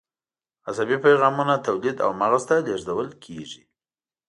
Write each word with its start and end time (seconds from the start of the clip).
عصبي 0.69 0.97
پیغامونه 1.05 1.55
تولید 1.65 1.97
او 2.05 2.11
مغز 2.21 2.43
ته 2.49 2.55
لیږدول 2.65 3.09
کېږي. 3.23 3.63